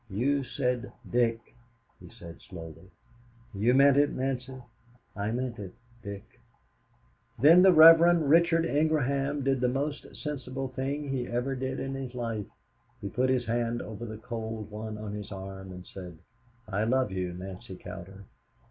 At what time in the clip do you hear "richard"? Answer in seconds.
8.21-8.65